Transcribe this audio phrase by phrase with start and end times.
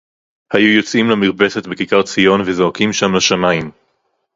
[0.53, 3.71] היו יוצאים למרפסת בכיכר-ציון וזועקים שם לשמים